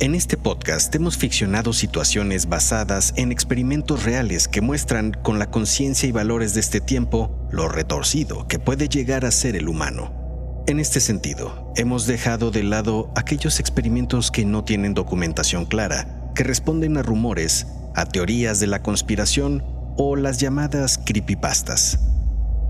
[0.00, 6.08] En este podcast hemos ficcionado situaciones basadas en experimentos reales que muestran con la conciencia
[6.08, 10.64] y valores de este tiempo lo retorcido que puede llegar a ser el humano.
[10.66, 16.42] En este sentido, hemos dejado de lado aquellos experimentos que no tienen documentación clara, que
[16.42, 19.62] responden a rumores, a teorías de la conspiración
[19.96, 22.00] o las llamadas creepypastas.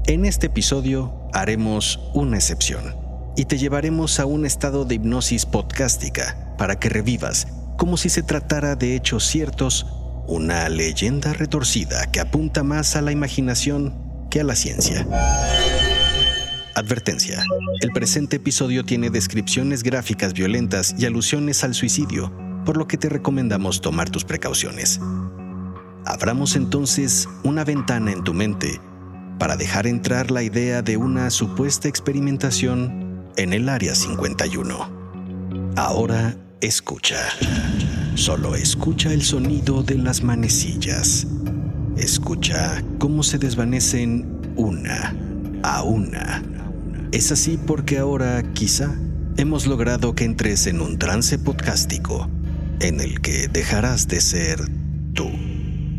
[0.07, 3.04] En este episodio haremos una excepción
[3.37, 8.23] y te llevaremos a un estado de hipnosis podcástica para que revivas, como si se
[8.23, 9.87] tratara de hechos ciertos,
[10.27, 13.95] una leyenda retorcida que apunta más a la imaginación
[14.31, 15.07] que a la ciencia.
[16.75, 17.45] Advertencia.
[17.81, 22.33] El presente episodio tiene descripciones gráficas violentas y alusiones al suicidio,
[22.65, 25.01] por lo que te recomendamos tomar tus precauciones.
[26.07, 28.81] Abramos entonces una ventana en tu mente
[29.39, 33.04] para dejar entrar la idea de una supuesta experimentación
[33.37, 35.75] en el Área 51.
[35.77, 37.19] Ahora Escucha.
[38.15, 41.27] Solo escucha el sonido de las manecillas.
[41.99, 45.15] Escucha cómo se desvanecen una
[45.63, 46.43] a una.
[47.13, 48.95] Es así porque ahora quizá
[49.37, 52.31] hemos logrado que entres en un trance podcástico
[52.81, 54.59] en el que dejarás de ser
[55.13, 55.29] tú.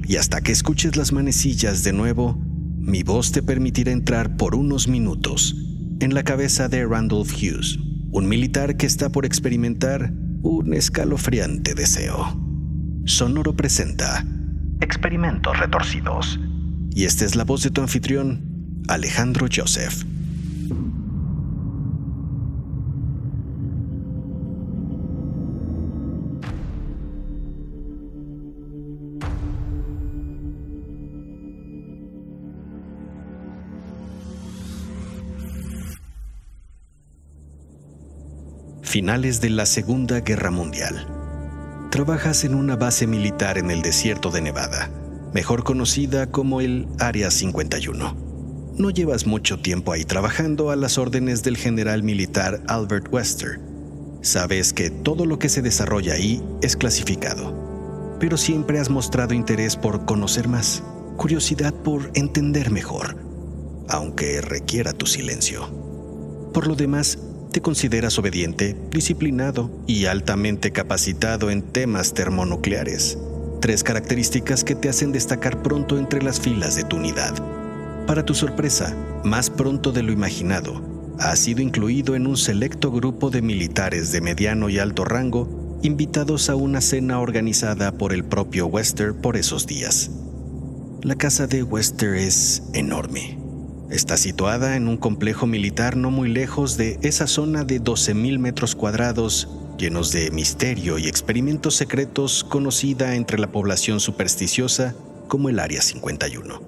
[0.07, 2.39] Y hasta que escuches las manecillas de nuevo,
[2.79, 5.55] mi voz te permitirá entrar por unos minutos
[5.99, 7.77] en la cabeza de Randolph Hughes,
[8.11, 10.11] un militar que está por experimentar
[10.41, 12.39] un escalofriante deseo.
[13.05, 14.25] Sonoro presenta
[14.81, 16.39] Experimentos Retorcidos.
[16.91, 20.03] Y esta es la voz de tu anfitrión, Alejandro Joseph.
[38.95, 41.05] Finales de la Segunda Guerra Mundial.
[41.91, 44.89] Trabajas en una base militar en el desierto de Nevada,
[45.33, 48.15] mejor conocida como el Área 51.
[48.77, 53.59] No llevas mucho tiempo ahí trabajando a las órdenes del general militar Albert Wester.
[54.21, 59.75] Sabes que todo lo que se desarrolla ahí es clasificado, pero siempre has mostrado interés
[59.75, 60.83] por conocer más,
[61.17, 63.17] curiosidad por entender mejor,
[63.89, 65.69] aunque requiera tu silencio.
[66.53, 67.19] Por lo demás,
[67.55, 73.17] te consideras obediente, disciplinado y altamente capacitado en temas termonucleares.
[73.61, 77.33] Tres características que te hacen destacar pronto entre las filas de tu unidad.
[78.07, 80.81] Para tu sorpresa, más pronto de lo imaginado,
[81.17, 86.49] has sido incluido en un selecto grupo de militares de mediano y alto rango invitados
[86.49, 90.11] a una cena organizada por el propio Wester por esos días.
[91.03, 93.44] La casa de Wester es enorme
[93.89, 98.75] Está situada en un complejo militar no muy lejos de esa zona de 12.000 metros
[98.75, 99.47] cuadrados
[99.77, 104.95] llenos de misterio y experimentos secretos conocida entre la población supersticiosa
[105.27, 106.61] como el Área 51.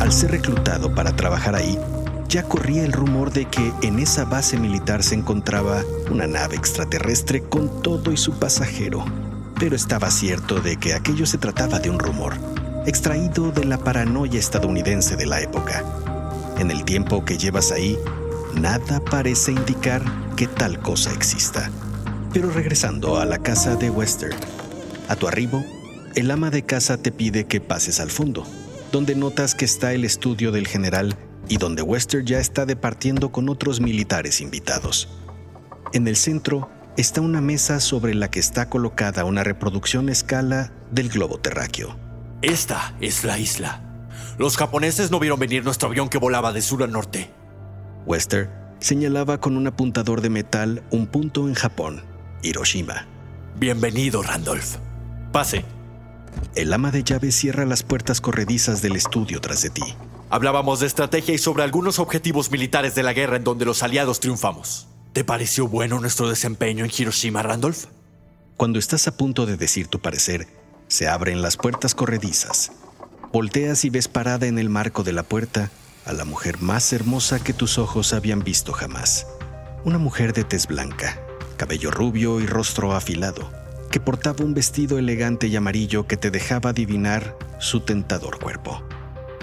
[0.00, 1.78] Al ser reclutado para trabajar ahí,
[2.28, 7.42] ya corría el rumor de que en esa base militar se encontraba una nave extraterrestre
[7.42, 9.02] con todo y su pasajero.
[9.58, 12.34] Pero estaba cierto de que aquello se trataba de un rumor,
[12.86, 15.82] extraído de la paranoia estadounidense de la época
[16.58, 17.98] en el tiempo que llevas ahí,
[18.54, 20.02] nada parece indicar
[20.36, 21.70] que tal cosa exista.
[22.32, 24.34] Pero regresando a la casa de Wester,
[25.08, 25.64] a tu arribo,
[26.14, 28.44] el ama de casa te pide que pases al fondo,
[28.92, 31.16] donde notas que está el estudio del general
[31.48, 35.08] y donde Wester ya está departiendo con otros militares invitados.
[35.92, 40.72] En el centro está una mesa sobre la que está colocada una reproducción a escala
[40.90, 41.96] del globo terráqueo.
[42.42, 43.87] Esta es la isla.
[44.38, 47.28] Los japoneses no vieron venir nuestro avión que volaba de sur a norte.
[48.06, 48.48] Wester
[48.78, 52.04] señalaba con un apuntador de metal un punto en Japón,
[52.44, 53.08] Hiroshima.
[53.56, 54.76] Bienvenido, Randolph.
[55.32, 55.64] Pase.
[56.54, 59.96] El ama de llaves cierra las puertas corredizas del estudio tras de ti.
[60.30, 64.20] Hablábamos de estrategia y sobre algunos objetivos militares de la guerra en donde los aliados
[64.20, 64.86] triunfamos.
[65.14, 67.86] ¿Te pareció bueno nuestro desempeño en Hiroshima, Randolph?
[68.56, 70.46] Cuando estás a punto de decir tu parecer,
[70.86, 72.70] se abren las puertas corredizas.
[73.30, 75.70] Volteas y ves parada en el marco de la puerta
[76.06, 79.26] a la mujer más hermosa que tus ojos habían visto jamás.
[79.84, 81.20] Una mujer de tez blanca,
[81.58, 83.50] cabello rubio y rostro afilado,
[83.90, 88.82] que portaba un vestido elegante y amarillo que te dejaba adivinar su tentador cuerpo.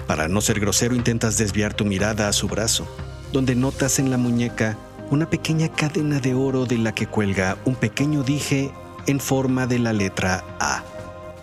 [0.08, 2.88] Para no ser grosero intentas desviar tu mirada a su brazo,
[3.32, 4.76] donde notas en la muñeca
[5.10, 8.72] una pequeña cadena de oro de la que cuelga un pequeño dije
[9.06, 10.82] en forma de la letra A.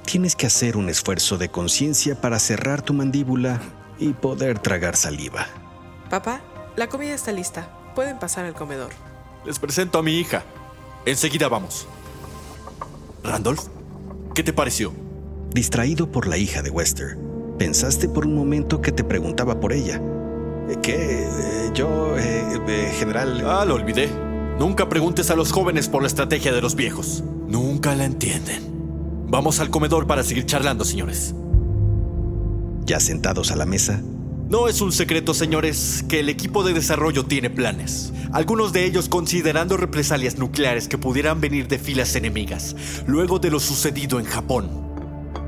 [0.05, 3.61] Tienes que hacer un esfuerzo de conciencia para cerrar tu mandíbula
[3.99, 5.47] y poder tragar saliva.
[6.09, 6.41] Papá,
[6.75, 7.67] la comida está lista.
[7.95, 8.91] Pueden pasar al comedor.
[9.45, 10.43] Les presento a mi hija.
[11.05, 11.87] Enseguida vamos.
[13.23, 13.67] Randolph,
[14.35, 14.93] ¿qué te pareció?
[15.51, 17.17] Distraído por la hija de Wester,
[17.57, 20.01] pensaste por un momento que te preguntaba por ella.
[20.69, 21.23] Eh, ¿Qué?
[21.23, 23.43] Eh, yo, eh, general...
[23.45, 24.09] Ah, lo olvidé.
[24.59, 27.23] Nunca preguntes a los jóvenes por la estrategia de los viejos.
[27.47, 28.72] Nunca la entienden.
[29.33, 31.33] Vamos al comedor para seguir charlando, señores.
[32.85, 33.99] Ya sentados a la mesa,
[34.47, 38.13] no es un secreto, señores, que el equipo de desarrollo tiene planes.
[38.31, 42.75] Algunos de ellos considerando represalias nucleares que pudieran venir de filas enemigas,
[43.07, 44.69] luego de lo sucedido en Japón.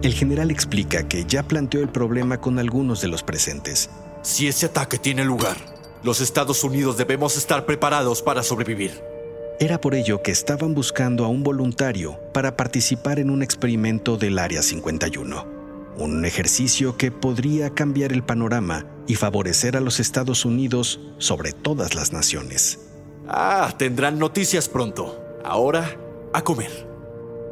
[0.01, 3.91] El general explica que ya planteó el problema con algunos de los presentes.
[4.23, 5.57] Si ese ataque tiene lugar,
[6.01, 9.14] los Estados Unidos debemos estar preparados para sobrevivir.
[9.59, 14.39] Era por ello que estaban buscando a un voluntario para participar en un experimento del
[14.39, 15.55] Área 51
[15.97, 21.95] un ejercicio que podría cambiar el panorama y favorecer a los Estados Unidos sobre todas
[21.95, 22.79] las naciones.
[23.27, 25.19] Ah, tendrán noticias pronto.
[25.43, 25.97] Ahora,
[26.33, 26.87] a comer.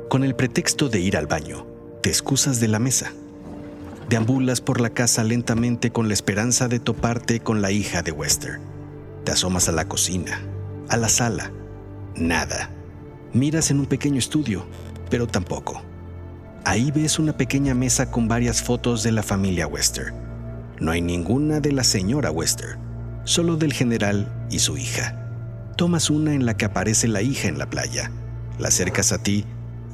[0.09, 1.65] Con el pretexto de ir al baño,
[2.01, 3.13] te excusas de la mesa.
[4.09, 8.59] Deambulas por la casa lentamente con la esperanza de toparte con la hija de Wester.
[9.23, 10.41] Te asomas a la cocina,
[10.89, 11.51] a la sala.
[12.15, 12.69] Nada.
[13.33, 14.65] Miras en un pequeño estudio,
[15.09, 15.81] pero tampoco.
[16.65, 20.13] Ahí ves una pequeña mesa con varias fotos de la familia Wester.
[20.79, 22.77] No hay ninguna de la señora Wester,
[23.25, 25.19] solo del general y su hija.
[25.75, 28.11] Tomas una en la que aparece la hija en la playa,
[28.59, 29.45] la acercas a ti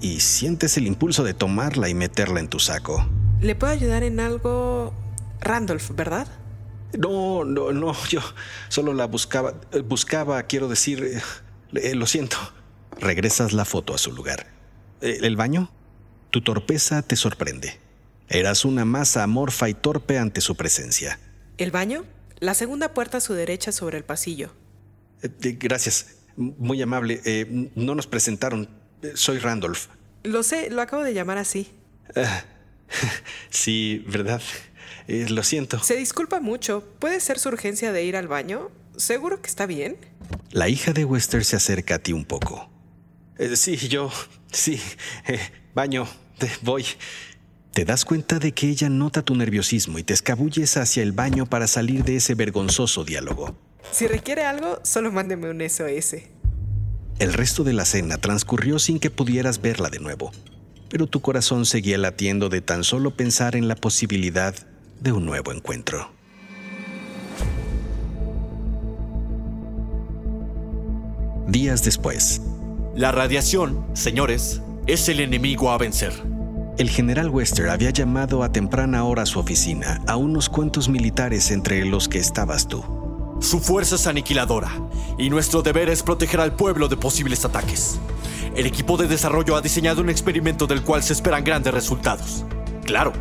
[0.02, 3.08] y sientes el impulso de tomarla y meterla en tu saco.
[3.42, 4.94] ¿Le puedo ayudar en algo,
[5.40, 6.28] Randolph, verdad?
[6.98, 8.20] No, no, no, yo
[8.68, 9.54] solo la buscaba,
[9.86, 11.22] buscaba, quiero decir,
[11.74, 12.38] eh, eh, lo siento.
[13.00, 14.48] Regresas la foto a su lugar.
[15.02, 15.72] ¿El baño?
[16.32, 17.80] Tu torpeza te sorprende.
[18.30, 21.20] Eras una masa amorfa y torpe ante su presencia.
[21.58, 22.06] ¿El baño?
[22.40, 24.52] La segunda puerta a su derecha sobre el pasillo.
[25.24, 26.18] Eh, gracias.
[26.38, 27.22] Muy amable.
[27.26, 28.70] Eh, no nos presentaron.
[29.02, 29.88] Eh, soy Randolph.
[30.24, 31.72] Lo sé, lo acabo de llamar así.
[32.16, 32.44] Ah,
[33.50, 34.42] sí, ¿verdad?
[35.08, 35.80] lo siento.
[35.84, 36.84] Se disculpa mucho.
[37.00, 38.70] ¿Puede ser su urgencia de ir al baño?
[39.00, 39.96] ¿Seguro que está bien?
[40.52, 42.70] La hija de Wester se acerca a ti un poco.
[43.56, 44.12] sí, yo.
[44.52, 44.78] Sí.
[45.74, 46.06] Baño,
[46.62, 46.86] voy.
[47.72, 51.46] Te das cuenta de que ella nota tu nerviosismo y te escabulles hacia el baño
[51.46, 53.56] para salir de ese vergonzoso diálogo.
[53.90, 56.16] Si requiere algo, solo mándeme un SOS.
[57.20, 60.32] El resto de la cena transcurrió sin que pudieras verla de nuevo,
[60.90, 64.54] pero tu corazón seguía latiendo de tan solo pensar en la posibilidad
[65.00, 66.19] de un nuevo encuentro.
[71.50, 72.44] Días después.
[72.94, 76.14] La radiación, señores, es el enemigo a vencer.
[76.78, 81.50] El general Wester había llamado a temprana hora a su oficina a unos cuantos militares
[81.50, 82.84] entre los que estabas tú.
[83.42, 84.70] Su fuerza es aniquiladora
[85.18, 88.00] y nuestro deber es proteger al pueblo de posibles ataques.
[88.56, 92.46] El equipo de desarrollo ha diseñado un experimento del cual se esperan grandes resultados.
[92.86, 93.12] Claro,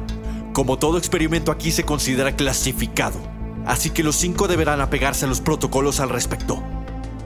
[0.53, 3.19] como todo experimento aquí se considera clasificado,
[3.65, 6.63] así que los cinco deberán apegarse a los protocolos al respecto.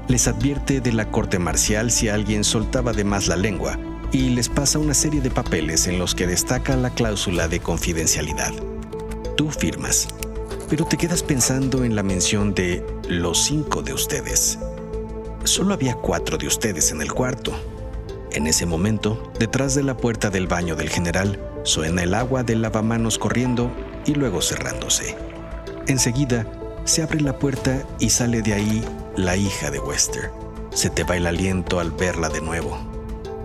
[0.09, 3.79] Les advierte de la corte marcial si alguien soltaba de más la lengua
[4.11, 8.53] y les pasa una serie de papeles en los que destaca la cláusula de confidencialidad.
[9.37, 10.09] Tú firmas,
[10.69, 14.59] pero te quedas pensando en la mención de los cinco de ustedes.
[15.45, 17.53] Solo había cuatro de ustedes en el cuarto.
[18.33, 22.63] En ese momento, detrás de la puerta del baño del general, suena el agua del
[22.63, 23.71] lavamanos corriendo
[24.07, 25.17] y luego cerrándose.
[25.87, 26.47] Enseguida,
[26.85, 28.85] se abre la puerta y sale de ahí
[29.17, 30.31] la hija de Wester.
[30.71, 32.79] Se te va el aliento al verla de nuevo.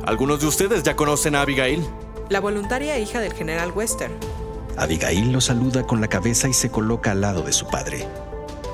[0.06, 1.86] Algunos de ustedes ya conocen a Abigail.
[2.30, 4.12] La voluntaria hija del general Wester.
[4.78, 8.08] Abigail lo saluda con la cabeza y se coloca al lado de su padre.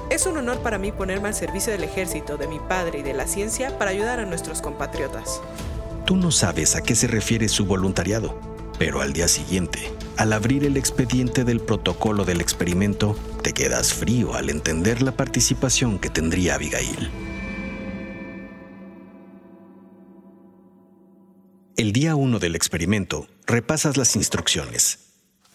[0.09, 3.13] Es un honor para mí ponerme al servicio del ejército, de mi padre y de
[3.13, 5.41] la ciencia para ayudar a nuestros compatriotas.
[6.05, 8.37] Tú no sabes a qué se refiere su voluntariado,
[8.77, 14.35] pero al día siguiente, al abrir el expediente del protocolo del experimento, te quedas frío
[14.35, 17.09] al entender la participación que tendría Abigail.
[21.75, 24.99] El día 1 del experimento, repasas las instrucciones.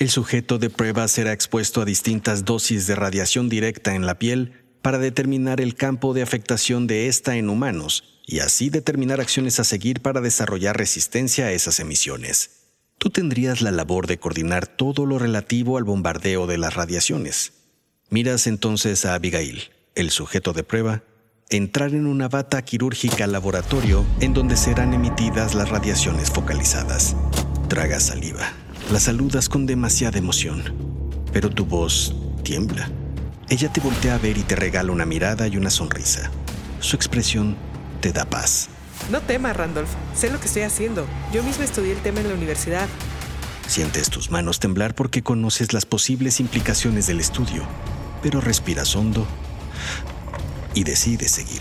[0.00, 4.64] El sujeto de prueba será expuesto a distintas dosis de radiación directa en la piel
[4.82, 9.64] para determinar el campo de afectación de esta en humanos y así determinar acciones a
[9.64, 12.57] seguir para desarrollar resistencia a esas emisiones.
[12.98, 17.52] Tú tendrías la labor de coordinar todo lo relativo al bombardeo de las radiaciones.
[18.10, 21.04] Miras entonces a Abigail, el sujeto de prueba,
[21.48, 27.14] entrar en una bata quirúrgica al laboratorio en donde serán emitidas las radiaciones focalizadas.
[27.68, 28.52] Tragas saliva.
[28.90, 30.64] La saludas con demasiada emoción,
[31.32, 32.90] pero tu voz tiembla.
[33.48, 36.32] Ella te voltea a ver y te regala una mirada y una sonrisa.
[36.80, 37.56] Su expresión
[38.00, 38.70] te da paz.
[39.10, 39.88] No temas, Randolph.
[40.14, 41.06] Sé lo que estoy haciendo.
[41.32, 42.88] Yo mismo estudié el tema en la universidad.
[43.66, 47.64] Sientes tus manos temblar porque conoces las posibles implicaciones del estudio,
[48.22, 49.26] pero respiras hondo
[50.74, 51.60] y decide seguir.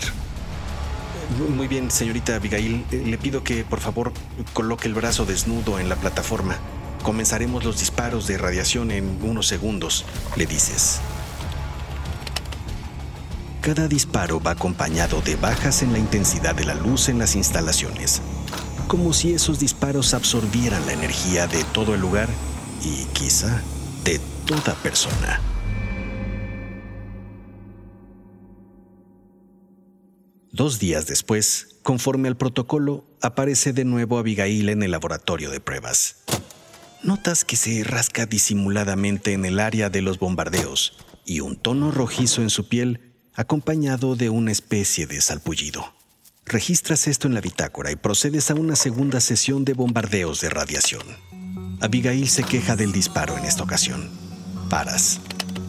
[1.54, 4.12] Muy bien, señorita Abigail, eh, le pido que por favor
[4.54, 6.56] coloque el brazo desnudo en la plataforma.
[7.02, 11.00] Comenzaremos los disparos de radiación en unos segundos, le dices.
[13.68, 18.22] Cada disparo va acompañado de bajas en la intensidad de la luz en las instalaciones,
[18.86, 22.30] como si esos disparos absorbieran la energía de todo el lugar
[22.82, 23.62] y quizá
[24.04, 25.42] de toda persona.
[30.50, 36.24] Dos días después, conforme al protocolo, aparece de nuevo Abigail en el laboratorio de pruebas.
[37.02, 40.96] Notas que se rasca disimuladamente en el área de los bombardeos
[41.26, 43.07] y un tono rojizo en su piel
[43.38, 45.94] acompañado de una especie de salpullido.
[46.44, 51.02] Registras esto en la bitácora y procedes a una segunda sesión de bombardeos de radiación.
[51.80, 54.10] Abigail se queja del disparo en esta ocasión.
[54.68, 55.20] Paras,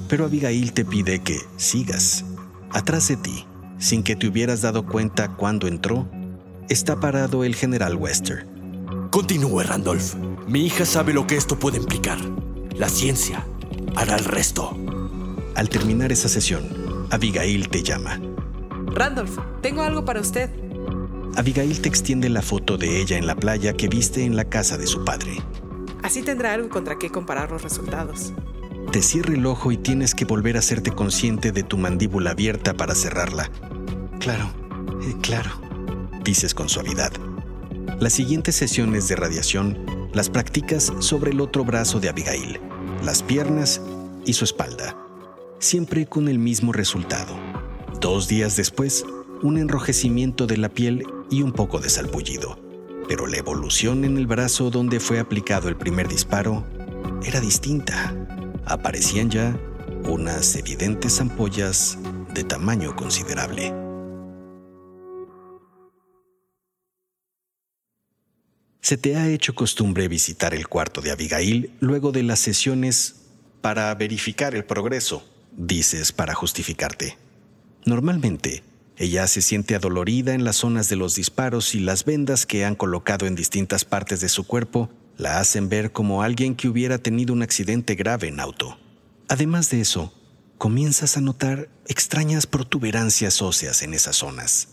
[0.08, 2.26] pero Abigail te pide que sigas.
[2.72, 3.46] Atrás de ti,
[3.78, 6.10] sin que te hubieras dado cuenta cuando entró,
[6.70, 8.48] está parado el general Wester.
[9.12, 10.16] Continúe, Randolph.
[10.48, 12.18] Mi hija sabe lo que esto puede implicar.
[12.76, 13.46] La ciencia
[13.96, 14.76] hará el resto.
[15.54, 16.79] Al terminar esa sesión,
[17.12, 18.20] Abigail te llama.
[18.88, 20.50] Randolph, tengo algo para usted.
[21.36, 24.78] Abigail te extiende la foto de ella en la playa que viste en la casa
[24.78, 25.38] de su padre.
[26.04, 28.34] Así tendrá algo contra qué comparar los resultados.
[28.92, 32.74] Te cierra el ojo y tienes que volver a hacerte consciente de tu mandíbula abierta
[32.74, 33.52] para cerrarla.
[34.20, 34.52] Claro,
[35.04, 35.52] eh, claro,
[36.24, 37.12] dices con suavidad.
[38.00, 42.60] Las siguientes sesiones de radiación las practicas sobre el otro brazo de Abigail,
[43.04, 43.82] las piernas
[44.26, 44.96] y su espalda,
[45.60, 47.38] siempre con el mismo resultado.
[48.00, 49.06] Dos días después,
[49.42, 52.60] un enrojecimiento de la piel y un poco de salpullido.
[53.08, 56.66] Pero la evolución en el brazo donde fue aplicado el primer disparo
[57.24, 58.16] era distinta
[58.70, 59.60] aparecían ya
[60.06, 61.98] unas evidentes ampollas
[62.34, 63.74] de tamaño considerable.
[68.82, 73.28] Se te ha hecho costumbre visitar el cuarto de Abigail luego de las sesiones
[73.62, 75.24] para verificar el progreso,
[75.60, 77.18] dices para justificarte.
[77.86, 78.64] Normalmente,
[78.98, 82.76] ella se siente adolorida en las zonas de los disparos y las vendas que han
[82.76, 87.34] colocado en distintas partes de su cuerpo la hacen ver como alguien que hubiera tenido
[87.34, 88.78] un accidente grave en auto.
[89.28, 90.14] Además de eso,
[90.58, 94.70] comienzas a notar extrañas protuberancias óseas en esas zonas.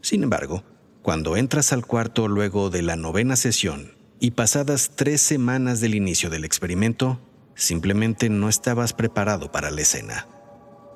[0.00, 0.64] Sin embargo,
[1.02, 6.28] cuando entras al cuarto luego de la novena sesión y pasadas tres semanas del inicio
[6.28, 7.20] del experimento,
[7.54, 10.26] simplemente no estabas preparado para la escena.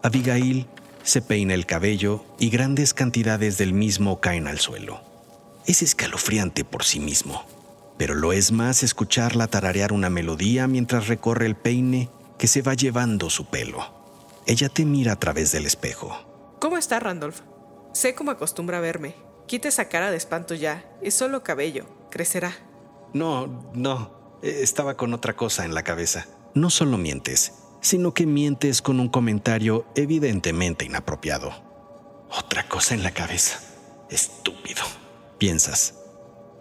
[0.03, 0.67] Abigail
[1.03, 5.00] se peina el cabello y grandes cantidades del mismo caen al suelo.
[5.67, 7.45] Es escalofriante por sí mismo
[7.99, 12.75] pero lo es más escucharla tararear una melodía mientras recorre el peine que se va
[12.75, 13.81] llevando su pelo.
[14.47, 16.17] Ella te mira a través del espejo.
[16.61, 17.41] ¿Cómo está Randolph?
[17.93, 19.17] Sé cómo acostumbra verme.
[19.47, 20.88] Quita esa cara de espanto ya.
[21.03, 21.87] Es solo cabello.
[22.11, 22.53] Crecerá.
[23.12, 24.38] No, no.
[24.43, 26.27] Estaba con otra cosa en la cabeza.
[26.55, 31.52] No solo mientes, sino que mientes con un comentario evidentemente inapropiado.
[32.31, 33.61] Otra cosa en la cabeza.
[34.11, 34.83] Estúpido.
[35.38, 35.95] Piensas.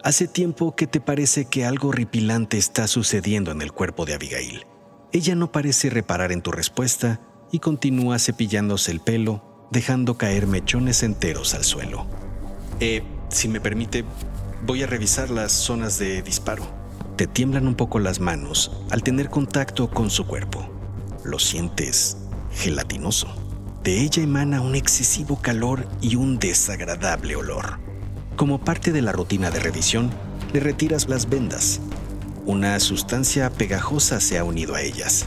[0.02, 4.64] Hace tiempo que te parece que algo horripilante está sucediendo en el cuerpo de Abigail.
[5.12, 11.02] Ella no parece reparar en tu respuesta y continúa cepillándose el pelo, dejando caer mechones
[11.02, 12.06] enteros al suelo.
[12.80, 14.04] Eh, si me permite,
[14.64, 16.64] voy a revisar las zonas de disparo.
[17.18, 20.70] Te tiemblan un poco las manos al tener contacto con su cuerpo.
[21.24, 22.16] Lo sientes
[22.52, 23.26] gelatinoso.
[23.82, 27.80] De ella emana un excesivo calor y un desagradable olor.
[28.36, 30.10] Como parte de la rutina de revisión,
[30.52, 31.80] Le retiras las vendas.
[32.46, 35.26] Una sustancia pegajosa se ha unido a ellas.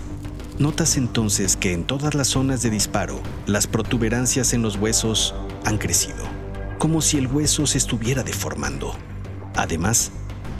[0.60, 5.78] Notas entonces que en todas las zonas de disparo, las protuberancias en los huesos han
[5.78, 6.24] crecido,
[6.80, 8.96] como si el hueso se estuviera deformando.
[9.56, 10.12] Además,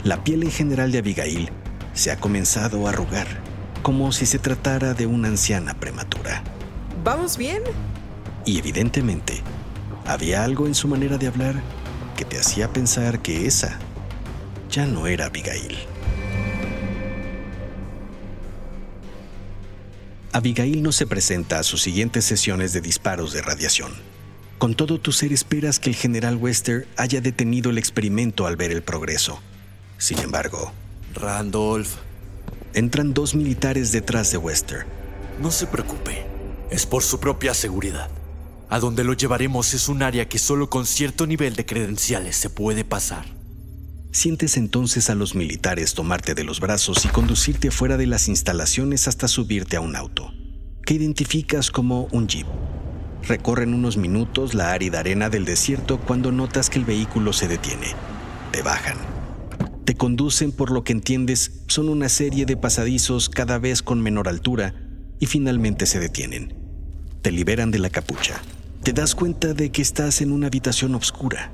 [0.04, 1.50] la piel en general de Abigail
[1.94, 3.26] se ha comenzado a arrugar,
[3.82, 6.42] como si se tratara de una anciana prematura.
[7.04, 7.62] ¿Vamos bien?
[8.44, 9.42] Y evidentemente,
[10.04, 11.54] había algo en su manera de hablar
[12.16, 13.78] que te hacía pensar que esa
[14.70, 15.78] ya no era Abigail.
[20.32, 23.92] Abigail no se presenta a sus siguientes sesiones de disparos de radiación.
[24.58, 28.72] Con todo tu ser esperas que el general Wester haya detenido el experimento al ver
[28.72, 29.40] el progreso.
[30.02, 30.72] Sin embargo,
[31.14, 31.90] Randolph,
[32.74, 34.84] entran dos militares detrás de Wester.
[35.40, 36.26] no se preocupe.
[36.72, 38.10] Es por su propia seguridad.
[38.68, 42.50] A donde lo llevaremos es un área que solo con cierto nivel de credenciales se
[42.50, 43.26] puede pasar.
[44.10, 49.06] Sientes entonces a los militares tomarte de los brazos y conducirte fuera de las instalaciones
[49.06, 50.32] hasta subirte a un auto,
[50.84, 52.48] que identificas como un jeep.
[53.28, 57.94] Recorren unos minutos la árida arena del desierto cuando notas que el vehículo se detiene.
[58.50, 59.11] Te bajan.
[59.84, 64.28] Te conducen por lo que entiendes son una serie de pasadizos cada vez con menor
[64.28, 64.74] altura
[65.18, 66.54] y finalmente se detienen.
[67.20, 68.40] Te liberan de la capucha.
[68.84, 71.50] Te das cuenta de que estás en una habitación oscura.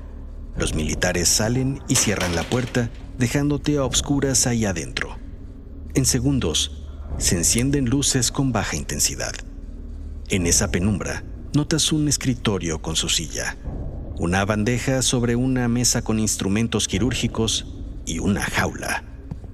[0.59, 5.17] Los militares salen y cierran la puerta, dejándote a obscuras ahí adentro.
[5.95, 6.85] En segundos,
[7.17, 9.33] se encienden luces con baja intensidad.
[10.29, 13.57] En esa penumbra, notas un escritorio con su silla,
[14.19, 17.78] una bandeja sobre una mesa con instrumentos quirúrgicos
[18.09, 19.05] y una jaula.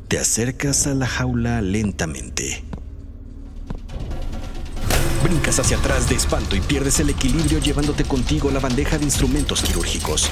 [0.06, 2.62] Te acercas a la jaula lentamente.
[5.24, 9.62] Brincas hacia atrás de espanto y pierdes el equilibrio llevándote contigo la bandeja de instrumentos
[9.62, 10.30] quirúrgicos.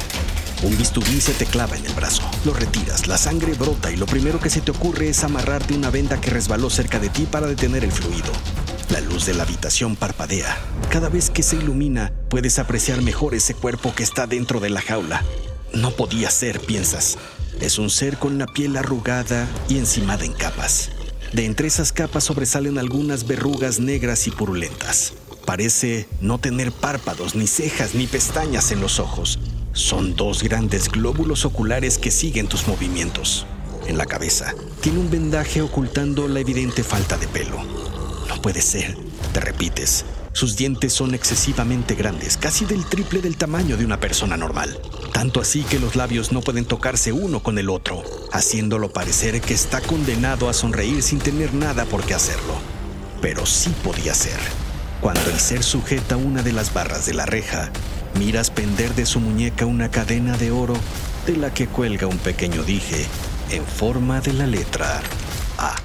[0.63, 2.23] Un bisturí se te clava en el brazo.
[2.45, 5.91] Lo retiras, la sangre brota y lo primero que se te ocurre es amarrarte una
[5.91, 8.31] venda que resbaló cerca de ti para detener el fluido.
[8.91, 10.57] La luz de la habitación parpadea.
[10.91, 14.81] Cada vez que se ilumina, puedes apreciar mejor ese cuerpo que está dentro de la
[14.81, 15.25] jaula.
[15.75, 17.17] No podía ser, piensas.
[17.61, 20.91] Es un ser con la piel arrugada y encimada en capas.
[21.33, 25.15] De entre esas capas sobresalen algunas verrugas negras y purulentas.
[25.47, 29.39] Parece no tener párpados, ni cejas, ni pestañas en los ojos.
[29.73, 33.47] Son dos grandes glóbulos oculares que siguen tus movimientos.
[33.87, 37.63] En la cabeza tiene un vendaje ocultando la evidente falta de pelo.
[38.29, 38.97] No puede ser,
[39.33, 40.05] te repites.
[40.33, 44.79] Sus dientes son excesivamente grandes, casi del triple del tamaño de una persona normal.
[45.13, 49.55] Tanto así que los labios no pueden tocarse uno con el otro, haciéndolo parecer que
[49.55, 52.55] está condenado a sonreír sin tener nada por qué hacerlo.
[53.21, 54.39] Pero sí podía ser.
[55.01, 57.71] Cuando el ser sujeta una de las barras de la reja,
[58.19, 60.75] miras pender de su muñeca una cadena de oro
[61.27, 63.07] de la que cuelga un pequeño dije
[63.51, 65.03] en forma de la letra
[65.59, 65.77] A.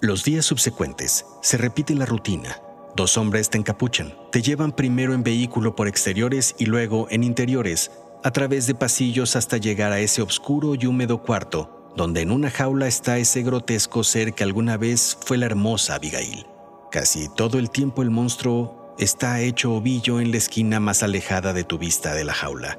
[0.00, 2.67] Los días subsecuentes se repite la rutina.
[2.96, 7.90] Dos hombres te encapuchan, te llevan primero en vehículo por exteriores y luego en interiores,
[8.24, 12.50] a través de pasillos hasta llegar a ese oscuro y húmedo cuarto, donde en una
[12.50, 16.46] jaula está ese grotesco ser que alguna vez fue la hermosa Abigail.
[16.90, 21.64] Casi todo el tiempo el monstruo está hecho ovillo en la esquina más alejada de
[21.64, 22.78] tu vista de la jaula.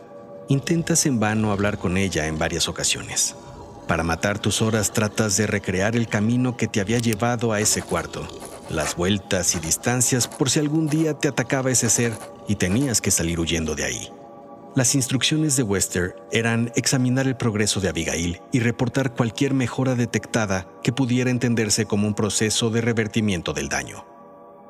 [0.50, 3.36] Intentas en vano hablar con ella en varias ocasiones.
[3.88, 7.82] Para matar tus horas tratas de recrear el camino que te había llevado a ese
[7.82, 8.28] cuarto,
[8.69, 12.13] las vueltas y distancias por si algún día te atacaba ese ser
[12.47, 14.10] y tenías que salir huyendo de ahí.
[14.75, 20.67] Las instrucciones de Wester eran examinar el progreso de Abigail y reportar cualquier mejora detectada
[20.84, 24.05] que pudiera entenderse como un proceso de revertimiento del daño.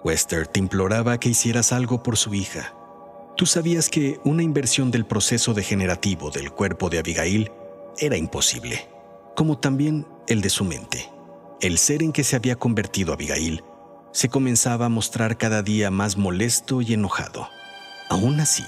[0.04, 2.74] Wester te imploraba que hicieras algo por su hija.
[3.36, 7.52] Tú sabías que una inversión del proceso degenerativo del cuerpo de Abigail
[7.98, 8.88] era imposible,
[9.36, 11.10] como también el de su mente.
[11.60, 13.64] El ser en que se había convertido Abigail
[14.12, 17.50] se comenzaba a mostrar cada día más molesto y enojado.
[18.10, 18.66] Aún así,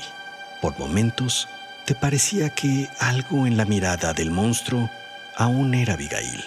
[0.62, 1.48] por momentos,
[1.86, 4.90] te parecía que algo en la mirada del monstruo
[5.36, 6.44] aún era Abigail.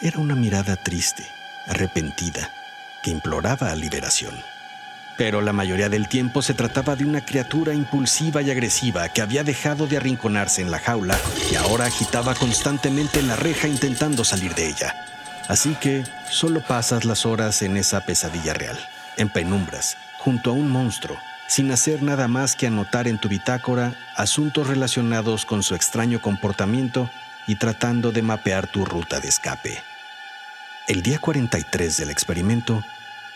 [0.00, 1.24] Era una mirada triste,
[1.66, 2.50] arrepentida,
[3.02, 4.34] que imploraba liberación.
[5.18, 9.44] Pero la mayoría del tiempo se trataba de una criatura impulsiva y agresiva que había
[9.44, 11.18] dejado de arrinconarse en la jaula
[11.50, 15.11] y ahora agitaba constantemente la reja intentando salir de ella.
[15.48, 18.78] Así que solo pasas las horas en esa pesadilla real,
[19.16, 23.94] en penumbras, junto a un monstruo, sin hacer nada más que anotar en tu bitácora
[24.16, 27.10] asuntos relacionados con su extraño comportamiento
[27.46, 29.82] y tratando de mapear tu ruta de escape.
[30.88, 32.82] El día 43 del experimento,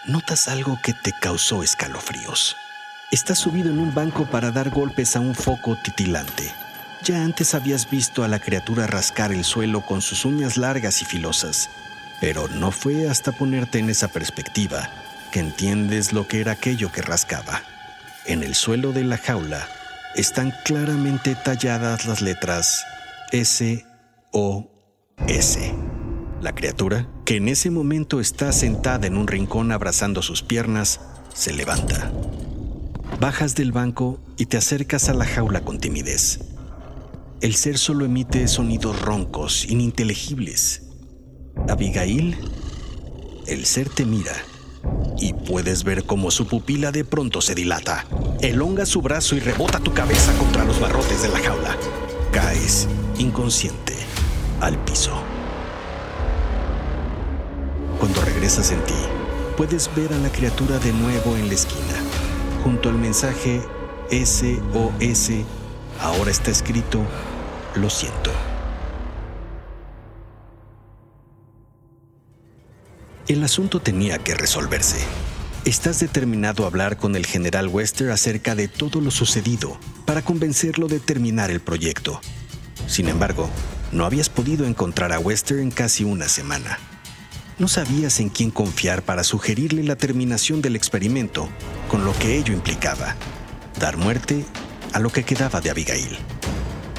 [0.07, 2.57] notas algo que te causó escalofríos.
[3.11, 6.53] Estás subido en un banco para dar golpes a un foco titilante.
[7.03, 11.05] Ya antes habías visto a la criatura rascar el suelo con sus uñas largas y
[11.05, 11.71] filosas,
[12.21, 14.91] pero no fue hasta ponerte en esa perspectiva
[15.33, 17.63] que entiendes lo que era aquello que rascaba.
[18.25, 19.69] En el suelo de la jaula
[20.15, 22.85] están claramente talladas las letras
[23.33, 23.85] S
[24.33, 24.71] O
[25.27, 25.75] S.
[26.41, 31.01] La criatura, que en ese momento está sentada en un rincón abrazando sus piernas,
[31.35, 32.11] se levanta.
[33.21, 36.41] Bajas del banco y te acercas a la jaula con timidez.
[37.41, 40.86] El ser solo emite sonidos roncos, ininteligibles.
[41.69, 42.37] Abigail,
[43.47, 44.33] el ser te mira
[45.19, 48.07] y puedes ver cómo su pupila de pronto se dilata.
[48.41, 51.77] Elonga su brazo y rebota tu cabeza contra los barrotes de la jaula.
[52.33, 52.87] Caes
[53.19, 53.95] inconsciente
[54.61, 55.13] al piso.
[57.99, 58.95] Cuando regresas en ti,
[59.57, 61.97] puedes ver a la criatura de nuevo en la esquina.
[62.63, 63.61] Junto al mensaje
[64.11, 65.31] SOS,
[66.01, 67.01] ahora está escrito,
[67.75, 68.31] lo siento.
[73.29, 74.99] El asunto tenía que resolverse.
[75.65, 80.87] Estás determinado a hablar con el general Wester acerca de todo lo sucedido para convencerlo
[80.87, 82.21] de terminar el proyecto.
[82.87, 83.51] Sin embargo,
[83.91, 86.79] no habías podido encontrar a Wester en casi una semana.
[87.59, 91.49] No sabías en quién confiar para sugerirle la terminación del experimento,
[91.89, 93.17] con lo que ello implicaba,
[93.81, 94.45] dar muerte
[94.93, 96.17] a lo que quedaba de Abigail.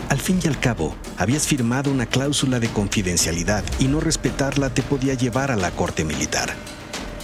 [0.09, 4.81] Al fin y al cabo, habías firmado una cláusula de confidencialidad y no respetarla te
[4.81, 6.53] podía llevar a la corte militar.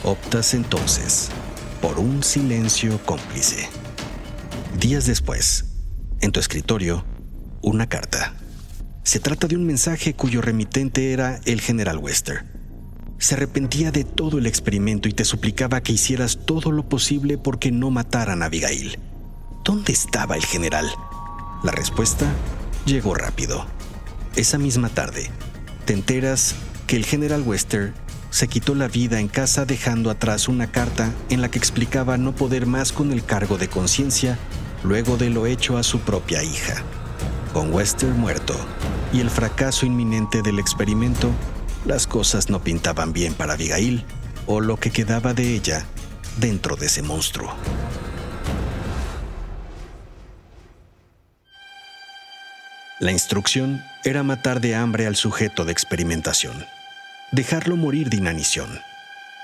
[0.03, 1.29] Optas entonces
[1.81, 3.69] por un silencio cómplice.
[4.79, 5.65] Días después,
[6.21, 7.05] en tu escritorio,
[7.61, 8.33] una carta.
[9.03, 12.45] Se trata de un mensaje cuyo remitente era el general Wester
[13.23, 17.71] se arrepentía de todo el experimento y te suplicaba que hicieras todo lo posible porque
[17.71, 18.99] no mataran a Abigail.
[19.63, 20.85] ¿Dónde estaba el general?
[21.63, 22.25] La respuesta
[22.85, 23.65] llegó rápido.
[24.35, 25.29] Esa misma tarde,
[25.85, 26.55] te enteras
[26.87, 27.93] que el general Wester
[28.29, 32.33] se quitó la vida en casa dejando atrás una carta en la que explicaba no
[32.33, 34.39] poder más con el cargo de conciencia
[34.83, 36.81] luego de lo hecho a su propia hija.
[37.53, 38.55] Con Wester muerto
[39.13, 41.29] y el fracaso inminente del experimento,
[41.85, 44.03] las cosas no pintaban bien para Abigail
[44.47, 45.85] o lo que quedaba de ella
[46.37, 47.53] dentro de ese monstruo.
[53.03, 56.65] La instrucción era matar de hambre al sujeto de experimentación,
[57.31, 58.79] dejarlo morir de inanición.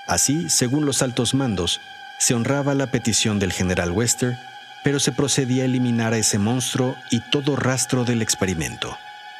[0.07, 1.81] Así, según los altos mandos,
[2.19, 4.37] se honraba la petición del general Wester,
[4.81, 8.97] pero se procedía a eliminar a ese monstruo y todo rastro del experimento.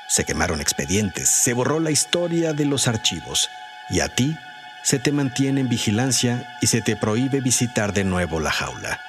[0.10, 3.50] Se quemaron expedientes, se borró la historia de los archivos
[3.90, 4.38] y a ti
[4.84, 9.00] se te mantiene en vigilancia y se te prohíbe visitar de nuevo la jaula.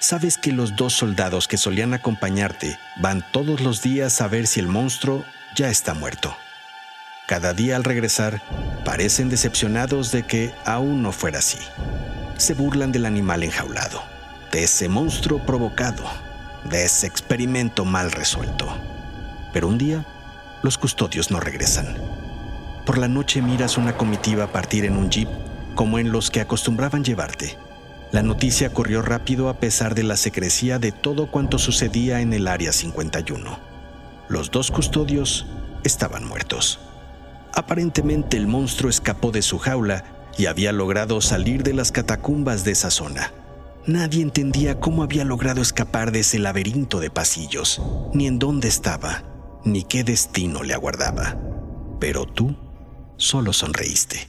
[0.00, 4.60] Sabes que los dos soldados que solían acompañarte van todos los días a ver si
[4.60, 6.36] el monstruo ya está muerto.
[7.26, 8.42] Cada día al regresar,
[8.84, 11.58] parecen decepcionados de que aún no fuera así.
[12.36, 14.02] Se burlan del animal enjaulado,
[14.52, 16.04] de ese monstruo provocado,
[16.64, 18.76] de ese experimento mal resuelto.
[19.54, 20.04] Pero un día
[20.62, 21.96] los custodios no regresan.
[22.84, 25.28] Por la noche miras una comitiva partir en un jeep
[25.74, 27.58] como en los que acostumbraban llevarte.
[28.14, 32.46] La noticia corrió rápido a pesar de la secrecía de todo cuanto sucedía en el
[32.46, 33.58] Área 51.
[34.28, 35.46] Los dos custodios
[35.82, 36.78] estaban muertos.
[37.56, 40.04] Aparentemente el monstruo escapó de su jaula
[40.38, 43.32] y había logrado salir de las catacumbas de esa zona.
[43.84, 49.24] Nadie entendía cómo había logrado escapar de ese laberinto de pasillos, ni en dónde estaba
[49.64, 51.36] ni qué destino le aguardaba.
[51.98, 52.54] Pero tú
[53.16, 54.28] solo sonreíste.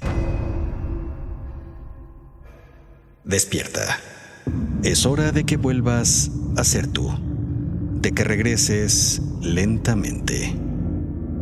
[3.25, 3.99] Despierta.
[4.83, 7.09] Es hora de que vuelvas a ser tú,
[7.99, 10.55] de que regreses lentamente.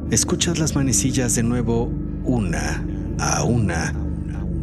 [0.10, 1.91] Escuchas las manecillas de nuevo
[2.24, 2.86] una
[3.19, 3.91] a una,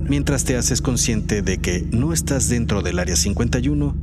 [0.08, 3.96] mientras te haces consciente de que no estás dentro del área 51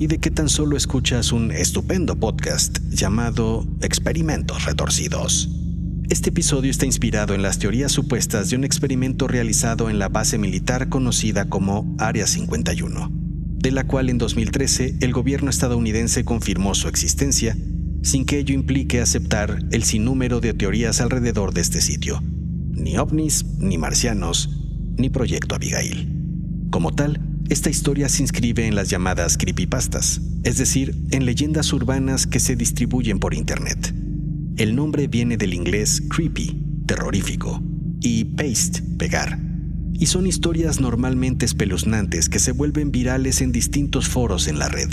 [0.00, 5.63] y de que tan solo escuchas un estupendo podcast llamado Experimentos Retorcidos.
[6.10, 10.36] Este episodio está inspirado en las teorías supuestas de un experimento realizado en la base
[10.36, 16.88] militar conocida como Área 51, de la cual en 2013 el gobierno estadounidense confirmó su
[16.88, 17.56] existencia,
[18.02, 23.46] sin que ello implique aceptar el sinnúmero de teorías alrededor de este sitio, ni ovnis,
[23.58, 24.60] ni marcianos,
[24.98, 26.12] ni Proyecto Abigail.
[26.68, 32.26] Como tal, esta historia se inscribe en las llamadas creepypastas, es decir, en leyendas urbanas
[32.26, 34.03] que se distribuyen por Internet.
[34.56, 37.60] El nombre viene del inglés creepy, terrorífico,
[38.00, 39.40] y paste, pegar.
[39.94, 44.90] Y son historias normalmente espeluznantes que se vuelven virales en distintos foros en la red.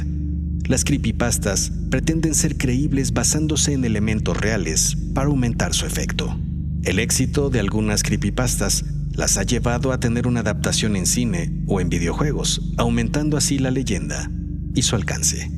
[0.66, 6.40] Las creepypastas pretenden ser creíbles basándose en elementos reales para aumentar su efecto.
[6.84, 11.82] El éxito de algunas creepypastas las ha llevado a tener una adaptación en cine o
[11.82, 14.32] en videojuegos, aumentando así la leyenda
[14.74, 15.52] y su alcance.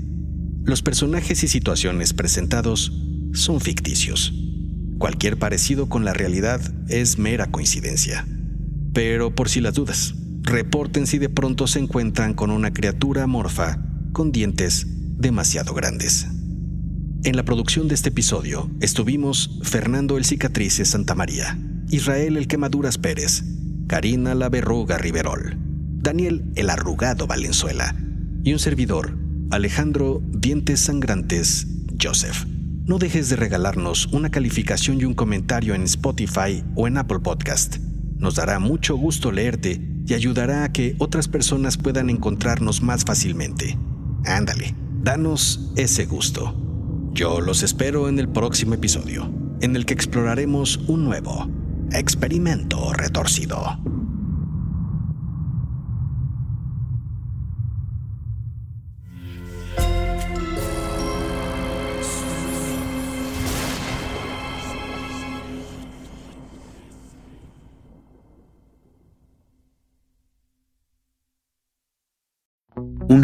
[0.65, 2.91] Los personajes y situaciones presentados
[3.33, 4.33] son ficticios.
[4.97, 8.25] Cualquier parecido con la realidad es mera coincidencia.
[8.93, 13.79] Pero por si las dudas, reporten si de pronto se encuentran con una criatura amorfa
[14.11, 16.27] con dientes demasiado grandes.
[17.23, 21.57] En la producción de este episodio estuvimos Fernando el Cicatrices Santa María,
[21.89, 23.43] Israel el Quemaduras Pérez,
[23.87, 25.57] Karina la Verruga Riverol,
[26.01, 27.95] Daniel el Arrugado Valenzuela
[28.43, 29.17] y un servidor,
[29.51, 31.67] Alejandro Dientes Sangrantes
[32.01, 32.52] Joseph.
[32.85, 37.77] No dejes de regalarnos una calificación y un comentario en Spotify o en Apple Podcast.
[38.17, 43.77] Nos dará mucho gusto leerte y ayudará a que otras personas puedan encontrarnos más fácilmente.
[44.25, 46.53] Ándale, danos ese gusto.
[47.13, 51.47] Yo los espero en el próximo episodio, en el que exploraremos un nuevo
[51.93, 53.79] experimento retorcido.